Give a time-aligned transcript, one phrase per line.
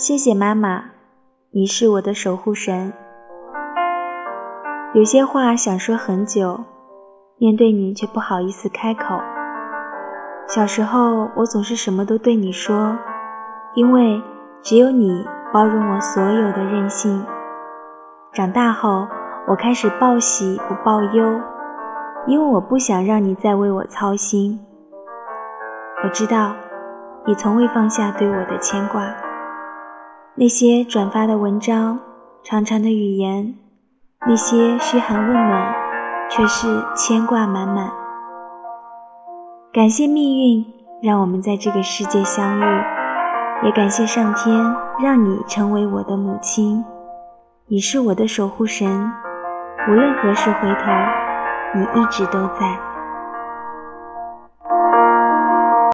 [0.00, 0.84] 谢谢妈妈，
[1.50, 2.94] 你是我的守护神。
[4.94, 6.64] 有些话想说很久，
[7.36, 9.20] 面对你却不好意思开口。
[10.48, 12.96] 小时候我总是什么都对你说，
[13.74, 14.22] 因为
[14.62, 17.22] 只有你包容我所有的任性。
[18.32, 19.06] 长大后，
[19.46, 21.42] 我开始报喜不报忧，
[22.26, 24.58] 因为我不想让你再为我操心。
[26.02, 26.54] 我知道，
[27.26, 29.02] 你从未放下对我的牵挂。
[30.36, 31.98] 那些转发的文章，
[32.44, 33.54] 长长的语言。
[34.26, 35.74] 那些嘘寒问暖，
[36.30, 37.90] 却是牵挂满满。
[39.72, 40.64] 感谢命运
[41.02, 42.62] 让我们在这个世界相遇，
[43.64, 46.84] 也感谢上天让你成为我的母亲。
[47.66, 49.12] 你是我的守护神，
[49.88, 50.92] 无论何时回头，
[51.74, 52.89] 你一直都在。